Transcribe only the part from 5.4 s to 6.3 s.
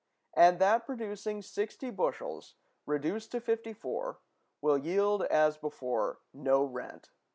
before,